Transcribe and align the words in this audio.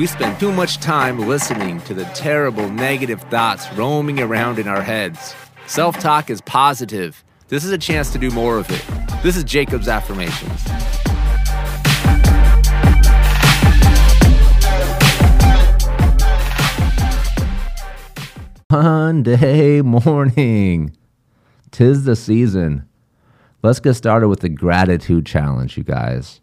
We 0.00 0.06
spend 0.06 0.40
too 0.40 0.50
much 0.50 0.78
time 0.78 1.18
listening 1.28 1.82
to 1.82 1.92
the 1.92 2.06
terrible 2.14 2.70
negative 2.70 3.20
thoughts 3.24 3.70
roaming 3.74 4.18
around 4.18 4.58
in 4.58 4.66
our 4.66 4.80
heads. 4.80 5.34
Self 5.66 5.98
talk 5.98 6.30
is 6.30 6.40
positive. 6.40 7.22
This 7.48 7.66
is 7.66 7.70
a 7.70 7.76
chance 7.76 8.10
to 8.12 8.18
do 8.18 8.30
more 8.30 8.56
of 8.56 8.70
it. 8.70 8.82
This 9.22 9.36
is 9.36 9.44
Jacob's 9.44 9.88
Affirmations. 9.88 10.64
Monday 18.70 19.82
morning. 19.82 20.96
Tis 21.72 22.04
the 22.04 22.16
season. 22.16 22.88
Let's 23.62 23.80
get 23.80 23.92
started 23.92 24.28
with 24.28 24.40
the 24.40 24.48
gratitude 24.48 25.26
challenge, 25.26 25.76
you 25.76 25.84
guys. 25.84 26.40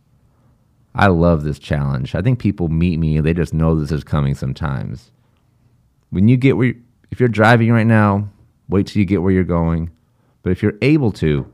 I 0.98 1.08
love 1.08 1.44
this 1.44 1.60
challenge. 1.60 2.16
I 2.16 2.22
think 2.22 2.40
people 2.40 2.70
meet 2.70 2.98
me, 2.98 3.20
they 3.20 3.34
just 3.34 3.54
know 3.54 3.76
this 3.76 3.92
is 3.92 4.04
coming 4.04 4.36
sometimes. 4.36 5.12
When 6.10 6.28
you 6.28 6.38
get 6.38 6.58
where, 6.58 6.68
you, 6.68 6.82
if 7.12 7.20
you're 7.20 7.30
driving 7.30 7.72
right 7.72 7.86
now, 7.86 8.30
wait 8.68 8.88
till 8.88 9.00
you 9.00 9.06
get 9.06 9.22
where 9.22 9.32
you're 9.32 9.44
going. 9.44 9.92
But 10.42 10.52
if 10.52 10.64
you're 10.64 10.78
able 10.82 11.12
to, 11.14 11.52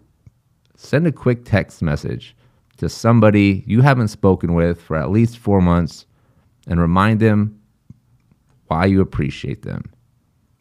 send 0.76 1.08
a 1.08 1.12
quick 1.12 1.46
text 1.46 1.82
message 1.82 2.36
to 2.78 2.90
somebody 2.90 3.64
you 3.68 3.82
haven't 3.82 4.08
spoken 4.10 4.54
with 4.54 4.82
for 4.82 4.98
at 4.98 5.12
least 5.12 5.38
four 5.38 5.62
months 5.62 6.05
and 6.68 6.80
remind 6.80 7.20
them 7.20 7.60
why 8.68 8.86
you 8.86 9.02
appreciate 9.02 9.62
them. 9.62 9.91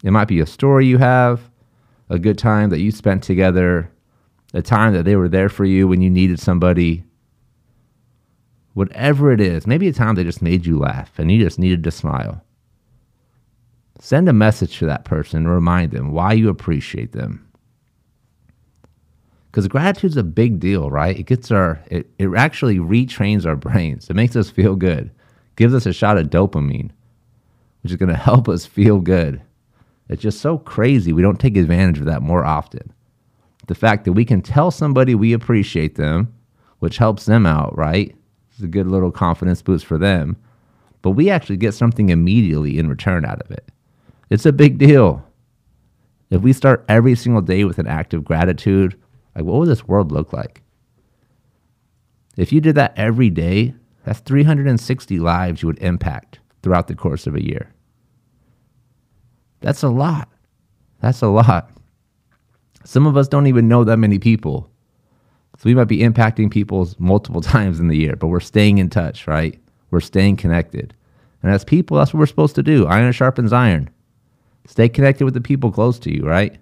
It 0.04 0.10
might 0.10 0.28
be 0.28 0.40
a 0.40 0.46
story 0.46 0.86
you 0.86 0.98
have, 0.98 1.50
a 2.10 2.18
good 2.18 2.38
time 2.38 2.70
that 2.70 2.80
you 2.80 2.90
spent 2.90 3.22
together, 3.22 3.90
a 4.52 4.62
time 4.62 4.92
that 4.92 5.04
they 5.04 5.16
were 5.16 5.28
there 5.28 5.48
for 5.48 5.64
you 5.64 5.88
when 5.88 6.02
you 6.02 6.10
needed 6.10 6.38
somebody. 6.40 7.04
Whatever 8.74 9.32
it 9.32 9.40
is, 9.40 9.66
maybe 9.66 9.88
a 9.88 9.92
time 9.92 10.14
they 10.14 10.24
just 10.24 10.42
made 10.42 10.64
you 10.64 10.78
laugh 10.78 11.18
and 11.18 11.30
you 11.30 11.42
just 11.42 11.58
needed 11.58 11.84
to 11.84 11.90
smile. 11.90 12.42
Send 14.00 14.28
a 14.28 14.32
message 14.32 14.78
to 14.78 14.86
that 14.86 15.04
person 15.04 15.38
and 15.38 15.48
remind 15.48 15.92
them 15.92 16.12
why 16.12 16.32
you 16.32 16.48
appreciate 16.48 17.12
them. 17.12 17.46
Because 19.50 19.68
gratitude 19.68 20.12
is 20.12 20.16
a 20.16 20.22
big 20.22 20.58
deal, 20.58 20.90
right? 20.90 21.18
It 21.18 21.26
gets 21.26 21.50
our, 21.50 21.78
it, 21.90 22.08
it 22.18 22.30
actually 22.34 22.78
retrains 22.78 23.44
our 23.44 23.54
brains. 23.54 24.08
It 24.08 24.16
makes 24.16 24.34
us 24.34 24.48
feel 24.48 24.76
good, 24.76 25.10
gives 25.56 25.74
us 25.74 25.84
a 25.84 25.92
shot 25.92 26.16
of 26.16 26.30
dopamine, 26.30 26.90
which 27.82 27.92
is 27.92 27.96
going 27.96 28.08
to 28.12 28.16
help 28.16 28.48
us 28.48 28.64
feel 28.64 28.98
good. 28.98 29.42
It's 30.08 30.22
just 30.22 30.40
so 30.40 30.56
crazy. 30.58 31.12
We 31.12 31.22
don't 31.22 31.38
take 31.38 31.56
advantage 31.56 31.98
of 31.98 32.06
that 32.06 32.22
more 32.22 32.44
often. 32.44 32.92
The 33.66 33.74
fact 33.74 34.04
that 34.06 34.14
we 34.14 34.24
can 34.24 34.40
tell 34.40 34.70
somebody 34.70 35.14
we 35.14 35.34
appreciate 35.34 35.96
them, 35.96 36.34
which 36.80 36.96
helps 36.96 37.26
them 37.26 37.46
out, 37.46 37.76
right? 37.76 38.16
It's 38.62 38.68
a 38.68 38.70
good 38.70 38.86
little 38.86 39.10
confidence 39.10 39.60
boost 39.60 39.84
for 39.84 39.98
them. 39.98 40.36
But 41.02 41.10
we 41.10 41.30
actually 41.30 41.56
get 41.56 41.74
something 41.74 42.10
immediately 42.10 42.78
in 42.78 42.88
return 42.88 43.24
out 43.24 43.42
of 43.42 43.50
it. 43.50 43.68
It's 44.30 44.46
a 44.46 44.52
big 44.52 44.78
deal. 44.78 45.26
If 46.30 46.42
we 46.42 46.52
start 46.52 46.84
every 46.88 47.16
single 47.16 47.42
day 47.42 47.64
with 47.64 47.80
an 47.80 47.88
act 47.88 48.14
of 48.14 48.24
gratitude, 48.24 48.96
like 49.34 49.44
what 49.44 49.58
would 49.58 49.68
this 49.68 49.88
world 49.88 50.12
look 50.12 50.32
like? 50.32 50.62
If 52.36 52.52
you 52.52 52.60
did 52.60 52.76
that 52.76 52.94
every 52.96 53.30
day, 53.30 53.74
that's 54.04 54.20
360 54.20 55.18
lives 55.18 55.60
you 55.60 55.66
would 55.66 55.82
impact 55.82 56.38
throughout 56.62 56.86
the 56.86 56.94
course 56.94 57.26
of 57.26 57.34
a 57.34 57.44
year. 57.44 57.74
That's 59.58 59.82
a 59.82 59.88
lot. 59.88 60.28
That's 61.00 61.22
a 61.22 61.26
lot. 61.26 61.68
Some 62.84 63.08
of 63.08 63.16
us 63.16 63.26
don't 63.26 63.48
even 63.48 63.66
know 63.66 63.82
that 63.82 63.96
many 63.96 64.20
people. 64.20 64.71
So 65.62 65.68
we 65.68 65.76
might 65.76 65.84
be 65.84 66.00
impacting 66.00 66.50
people 66.50 66.88
multiple 66.98 67.40
times 67.40 67.78
in 67.78 67.86
the 67.86 67.96
year, 67.96 68.16
but 68.16 68.26
we're 68.26 68.40
staying 68.40 68.78
in 68.78 68.90
touch, 68.90 69.28
right? 69.28 69.60
We're 69.92 70.00
staying 70.00 70.38
connected. 70.38 70.92
And 71.40 71.52
as 71.52 71.64
people, 71.64 71.96
that's 71.96 72.12
what 72.12 72.18
we're 72.18 72.26
supposed 72.26 72.56
to 72.56 72.64
do. 72.64 72.86
Iron 72.86 73.12
sharpens 73.12 73.52
iron. 73.52 73.88
Stay 74.66 74.88
connected 74.88 75.24
with 75.24 75.34
the 75.34 75.40
people 75.40 75.70
close 75.70 76.00
to 76.00 76.12
you, 76.12 76.26
right? 76.26 76.58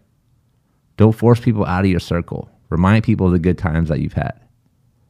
Don't 0.98 1.14
force 1.14 1.40
people 1.40 1.64
out 1.64 1.86
of 1.86 1.90
your 1.90 1.98
circle. 1.98 2.50
Remind 2.68 3.02
people 3.02 3.24
of 3.24 3.32
the 3.32 3.38
good 3.38 3.56
times 3.56 3.88
that 3.88 4.00
you've 4.00 4.12
had. 4.12 4.38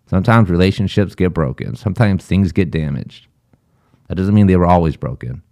Sometimes 0.07 0.51
relationships 0.51 1.17
get 1.17 1.34
broken. 1.34 1.75
Sometimes 1.75 2.25
things 2.25 2.53
get 2.53 2.71
damaged. 2.71 3.27
That 4.07 4.15
doesn't 4.15 4.34
mean 4.34 4.47
they 4.47 4.57
were 4.57 4.67
always 4.67 4.95
broken. 4.95 5.43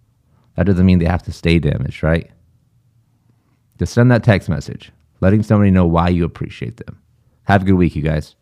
That 0.55 0.67
doesn't 0.67 0.87
mean 0.87 1.01
they 1.01 1.07
have 1.07 1.25
to 1.25 1.33
stay 1.33 1.59
damaged, 1.59 2.05
right? 2.05 2.31
Just 3.81 3.95
send 3.95 4.13
that 4.13 4.23
text 4.23 4.49
message, 4.49 4.93
letting 5.21 5.43
somebody 5.43 5.73
know 5.73 5.87
why 5.87 6.09
you 6.09 6.25
appreciate 6.25 6.77
them. 6.77 7.01
Have 7.49 7.63
a 7.63 7.65
good 7.65 7.73
week, 7.77 7.97
you 7.97 8.03
guys. 8.03 8.38